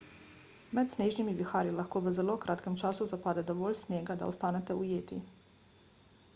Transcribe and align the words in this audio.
med 0.77 0.93
snežnimi 0.93 1.35
viharji 1.41 1.73
lahko 1.75 2.01
v 2.05 2.13
zelo 2.17 2.37
kratkem 2.47 2.79
času 2.83 3.09
zapade 3.13 3.43
dovolj 3.51 3.79
snega 3.83 4.19
da 4.23 4.33
ostanete 4.33 4.81
ujeti 4.85 5.23